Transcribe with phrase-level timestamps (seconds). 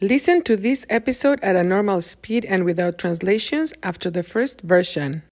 [0.00, 5.22] Listen to this episode at a normal speed and without translations after the first version.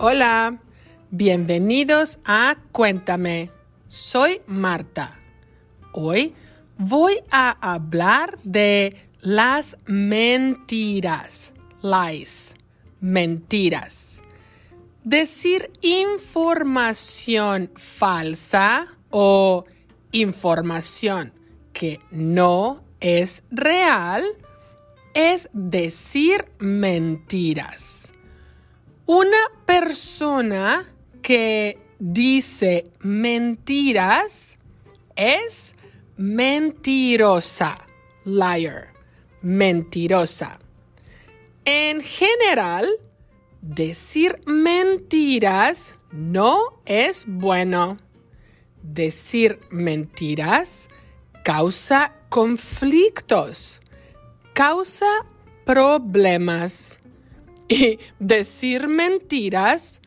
[0.00, 0.58] Hola,
[1.14, 3.50] bienvenidos a Cuéntame.
[3.86, 5.16] Soy Marta.
[5.94, 6.34] Hoy
[6.76, 11.52] voy a hablar de las mentiras,
[11.82, 12.52] lies,
[13.00, 14.25] mentiras.
[15.06, 19.64] Decir información falsa o
[20.10, 21.32] información
[21.72, 24.24] que no es real
[25.14, 28.12] es decir mentiras.
[29.06, 30.92] Una persona
[31.22, 34.58] que dice mentiras
[35.14, 35.76] es
[36.16, 37.78] mentirosa,
[38.24, 38.92] liar,
[39.40, 40.58] mentirosa.
[41.64, 42.88] En general,
[43.60, 47.98] Decir mentiras no es bueno.
[48.82, 50.88] Decir mentiras
[51.42, 53.80] causa conflictos,
[54.52, 55.06] causa
[55.64, 57.00] problemas.
[57.68, 60.00] Y decir mentiras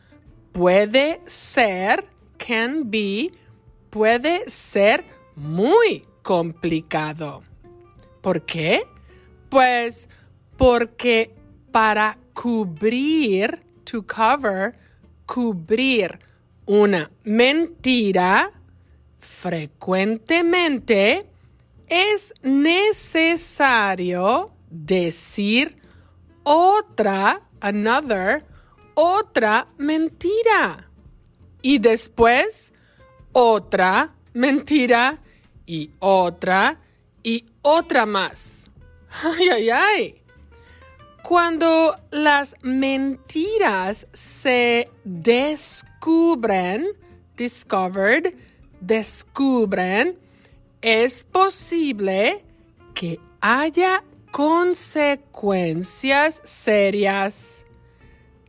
[0.52, 2.06] puede ser,
[2.38, 3.32] can be,
[3.90, 5.04] puede ser
[5.36, 7.42] muy complicado.
[8.20, 8.82] ¿Por qué?
[9.48, 10.08] Pues
[10.56, 11.34] porque
[11.72, 14.74] para cubrir, to cover,
[15.26, 16.18] cubrir
[16.66, 18.52] una mentira,
[19.18, 21.26] frecuentemente
[21.88, 25.76] es necesario decir
[26.44, 28.44] otra, another,
[28.94, 30.88] otra mentira.
[31.62, 32.72] Y después
[33.32, 35.18] otra mentira
[35.66, 36.80] y otra
[37.22, 38.64] y otra más.
[39.22, 40.22] Ay, ay, ay.
[41.22, 46.88] Cuando las mentiras se descubren,
[47.36, 48.34] discovered,
[48.80, 50.18] descubren,
[50.80, 52.44] es posible
[52.94, 57.64] que haya consecuencias serias.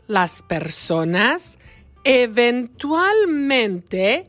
[0.08, 1.58] Las personas
[2.04, 4.26] eventualmente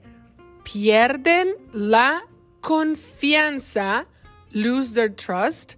[0.63, 2.25] pierden la
[2.61, 4.07] confianza,
[4.51, 5.75] lose their trust,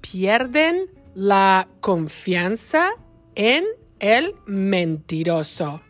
[0.00, 2.90] pierden la confianza
[3.34, 3.64] en
[4.00, 5.80] el mentiroso.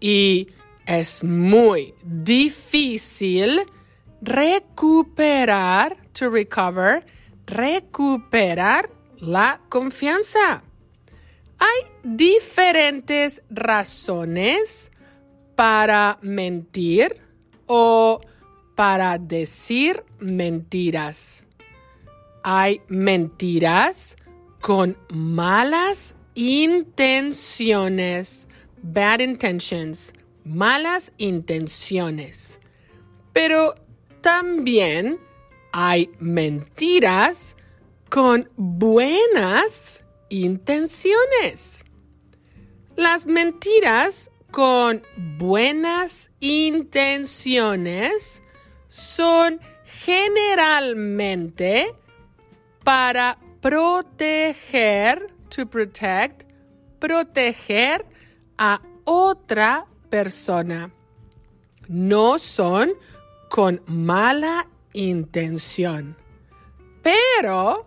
[0.00, 0.48] Y
[0.86, 3.62] es muy difícil
[4.20, 7.04] recuperar, to recover,
[7.46, 10.62] recuperar la confianza.
[11.58, 14.90] Hay diferentes razones
[15.54, 17.16] para mentir
[17.66, 18.20] o
[18.74, 21.44] para decir mentiras.
[22.42, 24.16] Hay mentiras
[24.62, 28.48] con malas intenciones,
[28.80, 30.14] bad intentions,
[30.44, 32.58] malas intenciones.
[33.32, 33.74] Pero
[34.20, 35.18] también
[35.72, 37.56] hay mentiras
[38.08, 41.84] con buenas intenciones.
[42.94, 45.02] Las mentiras con
[45.38, 48.40] buenas intenciones
[48.86, 51.92] son generalmente
[52.84, 56.44] para proteger, to protect,
[56.98, 58.04] proteger
[58.58, 60.90] a otra persona.
[61.88, 62.92] No son
[63.48, 66.16] con mala intención.
[67.02, 67.86] Pero,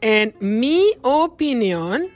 [0.00, 2.08] en mi opinión,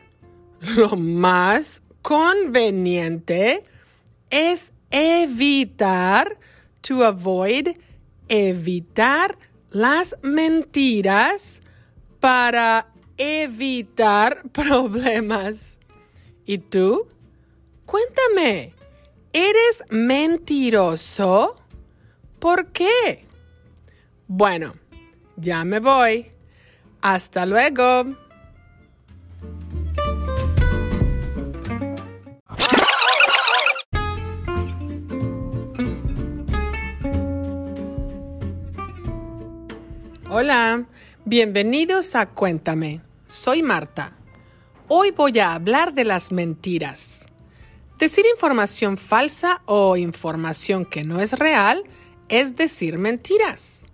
[0.77, 3.65] lo más conveniente
[4.31, 6.39] es evitar,
[6.81, 7.77] to avoid,
[8.29, 9.37] evitar
[9.71, 11.61] las mentiras
[12.21, 15.79] para evitar problemas.
[16.47, 17.09] ¿Y tú?
[17.87, 18.75] Cuéntame,
[19.33, 21.57] ¿eres mentiroso?
[22.39, 23.27] ¿Por qué?
[24.27, 24.75] Bueno,
[25.37, 26.31] ya me voy.
[27.03, 28.17] Hasta luego.
[40.31, 40.85] Hola.
[41.27, 43.01] Bienvenidos a Cuéntame.
[43.29, 44.13] Soy Marta.
[44.89, 47.25] Hoy voy a hablar de las mentiras.
[47.99, 51.83] Decir información falsa o información que no es real
[52.29, 53.87] es decir mentiras.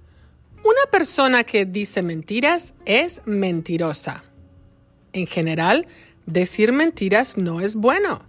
[0.64, 4.24] Una persona que dice mentiras es mentirosa.
[5.12, 5.86] En general,
[6.26, 8.24] decir mentiras no es bueno.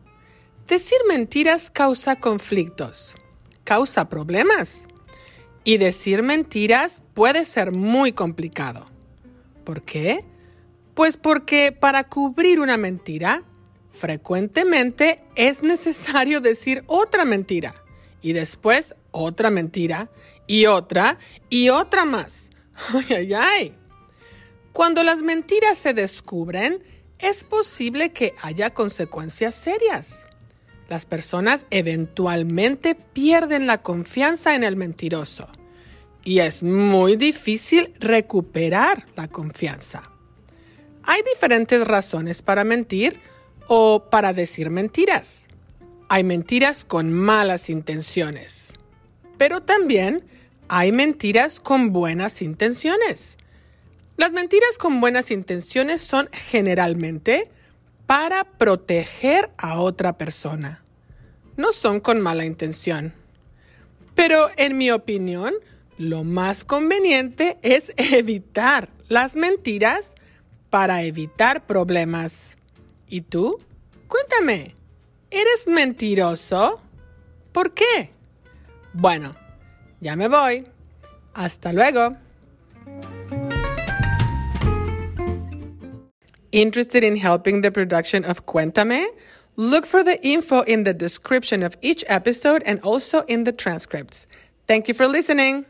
[0.68, 3.16] Decir mentiras causa conflictos,
[3.64, 4.88] causa problemas.
[5.64, 8.91] Y decir mentiras puede ser muy complicado.
[9.64, 10.26] ¿Por qué?
[10.94, 13.44] Pues porque para cubrir una mentira,
[13.92, 17.76] frecuentemente es necesario decir otra mentira
[18.22, 20.10] y después otra mentira
[20.48, 21.18] y otra
[21.50, 22.50] y otra más.
[22.94, 23.76] Ay, ay, ay.
[24.74, 26.82] Cuando las mentiras se descubren,
[27.20, 30.28] es posible que haya consecuencias serias.
[30.90, 35.48] Las personas eventualmente pierden la confianza en el mentiroso
[36.24, 40.04] y es muy difícil recuperar la confianza.
[41.04, 43.20] Hay diferentes razones para mentir
[43.68, 45.48] o para decir mentiras.
[46.10, 48.74] Hay mentiras con malas intenciones,
[49.38, 50.26] pero también
[50.68, 53.38] hay mentiras con buenas intenciones.
[54.18, 57.50] Las mentiras con buenas intenciones son generalmente
[58.06, 60.84] para proteger a otra persona.
[61.58, 63.14] No son con mala intención.
[64.16, 65.54] Pero en mi opinión,
[66.02, 70.16] lo más conveniente es evitar las mentiras
[70.70, 72.58] para evitar problemas.
[73.08, 73.58] ¿Y tú?
[74.08, 74.74] Cuéntame,
[75.30, 76.82] ¿eres mentiroso?
[77.52, 78.12] ¿Por qué?
[78.94, 79.36] Bueno,
[80.00, 80.66] ya me voy.
[81.34, 82.18] Hasta luego.
[86.52, 89.08] Interested in helping the production of Cuéntame?
[89.56, 94.28] Look for the info in the description of each episode and also in the transcripts.
[94.68, 95.66] Thank you for listening.